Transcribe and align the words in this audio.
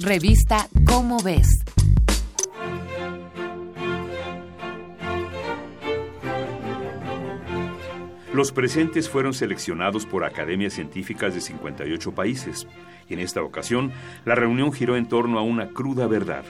Revista 0.00 0.68
Cómo 0.86 1.22
ves. 1.22 1.64
Los 8.32 8.50
presentes 8.50 9.08
fueron 9.08 9.34
seleccionados 9.34 10.04
por 10.04 10.24
academias 10.24 10.72
científicas 10.72 11.32
de 11.32 11.40
58 11.40 12.12
países 12.12 12.66
y 13.08 13.14
en 13.14 13.20
esta 13.20 13.42
ocasión 13.42 13.92
la 14.24 14.34
reunión 14.34 14.72
giró 14.72 14.96
en 14.96 15.06
torno 15.06 15.38
a 15.38 15.42
una 15.42 15.68
cruda 15.68 16.08
verdad. 16.08 16.44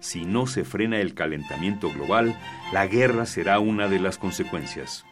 Si 0.00 0.24
no 0.24 0.48
se 0.48 0.64
frena 0.64 0.98
el 1.00 1.14
calentamiento 1.14 1.88
global, 1.88 2.36
la 2.72 2.88
guerra 2.88 3.26
será 3.26 3.60
una 3.60 3.86
de 3.86 4.00
las 4.00 4.18
consecuencias. 4.18 5.04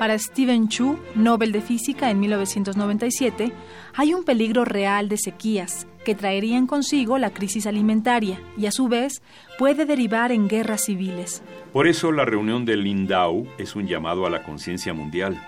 Para 0.00 0.18
Stephen 0.18 0.70
Chu, 0.70 0.98
Nobel 1.14 1.52
de 1.52 1.60
Física 1.60 2.10
en 2.10 2.20
1997, 2.20 3.52
hay 3.94 4.14
un 4.14 4.24
peligro 4.24 4.64
real 4.64 5.10
de 5.10 5.18
sequías 5.18 5.86
que 6.06 6.14
traerían 6.14 6.66
consigo 6.66 7.18
la 7.18 7.34
crisis 7.34 7.66
alimentaria 7.66 8.40
y 8.56 8.64
a 8.64 8.70
su 8.70 8.88
vez 8.88 9.20
puede 9.58 9.84
derivar 9.84 10.32
en 10.32 10.48
guerras 10.48 10.86
civiles. 10.86 11.42
Por 11.74 11.86
eso 11.86 12.12
la 12.12 12.24
reunión 12.24 12.64
del 12.64 12.84
Lindau 12.84 13.46
es 13.58 13.76
un 13.76 13.86
llamado 13.88 14.24
a 14.24 14.30
la 14.30 14.42
conciencia 14.42 14.94
mundial. 14.94 15.46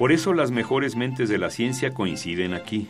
Por 0.00 0.10
eso 0.10 0.32
las 0.32 0.50
mejores 0.50 0.96
mentes 0.96 1.28
de 1.28 1.38
la 1.38 1.50
ciencia 1.50 1.94
coinciden 1.94 2.54
aquí. 2.54 2.88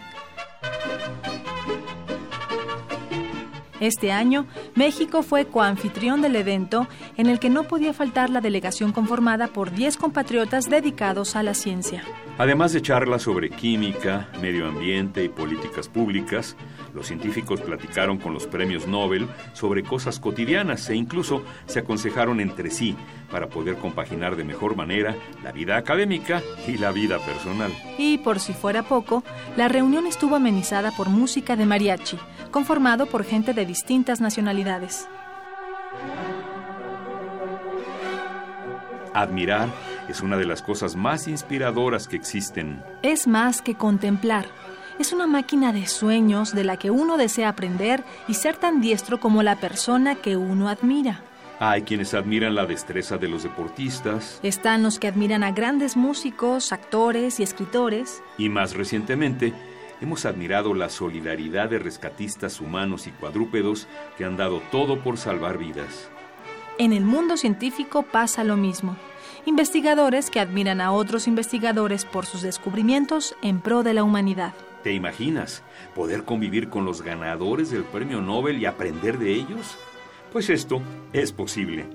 Este 3.82 4.12
año, 4.12 4.46
México 4.74 5.22
fue 5.22 5.44
coanfitrión 5.44 6.22
del 6.22 6.36
evento 6.36 6.88
en 7.16 7.26
el 7.26 7.38
que 7.38 7.50
no 7.50 7.64
podía 7.64 7.92
faltar 7.92 8.30
la 8.30 8.40
delegación 8.40 8.92
conformada 8.92 9.48
por 9.48 9.70
10 9.70 9.98
compatriotas 9.98 10.70
dedicados 10.70 11.36
a 11.36 11.42
la 11.42 11.52
ciencia. 11.52 12.02
Además 12.38 12.72
de 12.72 12.80
charlas 12.80 13.22
sobre 13.22 13.50
química, 13.50 14.28
medio 14.40 14.66
ambiente 14.66 15.22
y 15.22 15.28
políticas 15.28 15.88
públicas, 15.88 16.56
los 16.94 17.06
científicos 17.06 17.60
platicaron 17.60 18.18
con 18.18 18.34
los 18.34 18.46
premios 18.46 18.86
Nobel 18.86 19.28
sobre 19.52 19.82
cosas 19.82 20.18
cotidianas 20.20 20.88
e 20.90 20.94
incluso 20.94 21.42
se 21.66 21.80
aconsejaron 21.80 22.40
entre 22.40 22.70
sí 22.70 22.96
para 23.30 23.48
poder 23.48 23.76
compaginar 23.76 24.36
de 24.36 24.44
mejor 24.44 24.76
manera 24.76 25.16
la 25.42 25.52
vida 25.52 25.76
académica 25.76 26.42
y 26.66 26.78
la 26.78 26.92
vida 26.92 27.18
personal. 27.18 27.72
Y 27.98 28.18
por 28.18 28.40
si 28.40 28.52
fuera 28.52 28.82
poco, 28.82 29.24
la 29.56 29.68
reunión 29.68 30.06
estuvo 30.06 30.36
amenizada 30.36 30.90
por 30.92 31.08
música 31.08 31.56
de 31.56 31.66
mariachi, 31.66 32.18
conformado 32.50 33.06
por 33.06 33.24
gente 33.24 33.54
de 33.54 33.66
distintas 33.66 34.20
nacionalidades. 34.20 35.08
Admirar 39.14 39.68
es 40.08 40.22
una 40.22 40.36
de 40.36 40.46
las 40.46 40.62
cosas 40.62 40.96
más 40.96 41.28
inspiradoras 41.28 42.08
que 42.08 42.16
existen. 42.16 42.82
Es 43.02 43.26
más 43.26 43.60
que 43.60 43.74
contemplar. 43.74 44.46
Es 45.02 45.12
una 45.12 45.26
máquina 45.26 45.72
de 45.72 45.88
sueños 45.88 46.54
de 46.54 46.62
la 46.62 46.76
que 46.76 46.92
uno 46.92 47.16
desea 47.16 47.48
aprender 47.48 48.04
y 48.28 48.34
ser 48.34 48.54
tan 48.54 48.80
diestro 48.80 49.18
como 49.18 49.42
la 49.42 49.56
persona 49.56 50.14
que 50.14 50.36
uno 50.36 50.68
admira. 50.68 51.24
Hay 51.58 51.82
quienes 51.82 52.14
admiran 52.14 52.54
la 52.54 52.66
destreza 52.66 53.18
de 53.18 53.26
los 53.26 53.42
deportistas. 53.42 54.38
Están 54.44 54.84
los 54.84 55.00
que 55.00 55.08
admiran 55.08 55.42
a 55.42 55.50
grandes 55.50 55.96
músicos, 55.96 56.72
actores 56.72 57.40
y 57.40 57.42
escritores. 57.42 58.22
Y 58.38 58.48
más 58.48 58.76
recientemente, 58.76 59.52
hemos 60.00 60.24
admirado 60.24 60.72
la 60.72 60.88
solidaridad 60.88 61.68
de 61.68 61.80
rescatistas 61.80 62.60
humanos 62.60 63.08
y 63.08 63.10
cuadrúpedos 63.10 63.88
que 64.16 64.24
han 64.24 64.36
dado 64.36 64.62
todo 64.70 65.02
por 65.02 65.18
salvar 65.18 65.58
vidas. 65.58 66.08
En 66.78 66.92
el 66.92 67.02
mundo 67.02 67.36
científico 67.36 68.04
pasa 68.04 68.44
lo 68.44 68.56
mismo. 68.56 68.96
Investigadores 69.46 70.30
que 70.30 70.38
admiran 70.38 70.80
a 70.80 70.92
otros 70.92 71.26
investigadores 71.26 72.04
por 72.04 72.24
sus 72.24 72.42
descubrimientos 72.42 73.34
en 73.42 73.60
pro 73.60 73.82
de 73.82 73.94
la 73.94 74.04
humanidad. 74.04 74.54
¿Te 74.82 74.92
imaginas 74.92 75.62
poder 75.94 76.24
convivir 76.24 76.68
con 76.68 76.84
los 76.84 77.02
ganadores 77.02 77.70
del 77.70 77.84
premio 77.84 78.20
Nobel 78.20 78.58
y 78.58 78.66
aprender 78.66 79.18
de 79.18 79.32
ellos? 79.32 79.78
Pues 80.32 80.50
esto 80.50 80.82
es 81.12 81.32
posible. 81.32 81.86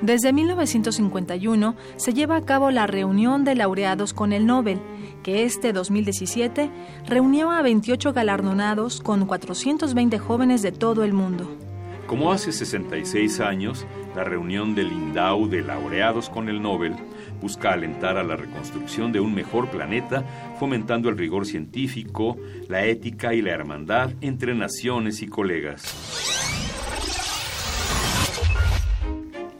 Desde 0.00 0.32
1951 0.32 1.76
se 1.96 2.14
lleva 2.14 2.36
a 2.36 2.42
cabo 2.42 2.70
la 2.70 2.86
reunión 2.86 3.44
de 3.44 3.56
laureados 3.56 4.14
con 4.14 4.32
el 4.32 4.46
Nobel, 4.46 4.80
que 5.22 5.44
este 5.44 5.72
2017 5.72 6.70
reunió 7.06 7.50
a 7.50 7.60
28 7.60 8.12
galardonados 8.12 9.00
con 9.00 9.26
420 9.26 10.18
jóvenes 10.18 10.62
de 10.62 10.72
todo 10.72 11.04
el 11.04 11.12
mundo. 11.12 11.67
Como 12.08 12.32
hace 12.32 12.52
66 12.52 13.38
años, 13.40 13.86
la 14.16 14.24
reunión 14.24 14.74
del 14.74 14.88
Lindau 14.88 15.46
de 15.46 15.60
laureados 15.60 16.30
con 16.30 16.48
el 16.48 16.62
Nobel 16.62 16.96
busca 17.42 17.74
alentar 17.74 18.16
a 18.16 18.24
la 18.24 18.34
reconstrucción 18.34 19.12
de 19.12 19.20
un 19.20 19.34
mejor 19.34 19.68
planeta, 19.68 20.24
fomentando 20.58 21.10
el 21.10 21.18
rigor 21.18 21.44
científico, 21.44 22.38
la 22.66 22.86
ética 22.86 23.34
y 23.34 23.42
la 23.42 23.50
hermandad 23.50 24.12
entre 24.22 24.54
naciones 24.54 25.20
y 25.20 25.26
colegas. 25.26 25.84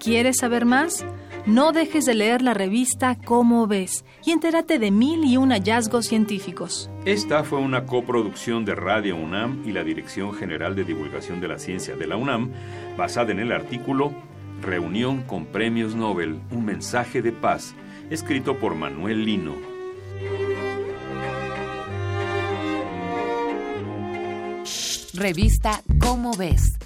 ¿Quieres 0.00 0.38
saber 0.38 0.64
más? 0.64 1.04
No 1.48 1.72
dejes 1.72 2.04
de 2.04 2.14
leer 2.14 2.42
la 2.42 2.52
revista 2.52 3.16
Cómo 3.24 3.66
ves 3.66 4.04
y 4.22 4.32
entérate 4.32 4.78
de 4.78 4.90
mil 4.90 5.24
y 5.24 5.38
un 5.38 5.48
hallazgos 5.50 6.04
científicos. 6.04 6.90
Esta 7.06 7.42
fue 7.42 7.58
una 7.58 7.86
coproducción 7.86 8.66
de 8.66 8.74
Radio 8.74 9.16
UNAM 9.16 9.62
y 9.64 9.72
la 9.72 9.82
Dirección 9.82 10.34
General 10.34 10.76
de 10.76 10.84
Divulgación 10.84 11.40
de 11.40 11.48
la 11.48 11.58
Ciencia 11.58 11.96
de 11.96 12.06
la 12.06 12.16
UNAM, 12.16 12.50
basada 12.98 13.32
en 13.32 13.38
el 13.38 13.52
artículo 13.52 14.12
Reunión 14.60 15.22
con 15.22 15.46
Premios 15.46 15.94
Nobel, 15.94 16.38
un 16.50 16.66
mensaje 16.66 17.22
de 17.22 17.32
paz, 17.32 17.74
escrito 18.10 18.58
por 18.58 18.74
Manuel 18.74 19.24
Lino. 19.24 19.54
Revista 25.14 25.80
Cómo 25.98 26.36
ves 26.36 26.77